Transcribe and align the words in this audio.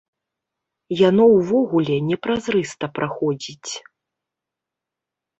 Яно 1.09 1.23
ўвогуле 1.33 1.97
непразрыста 2.07 2.85
праходзіць. 2.95 3.71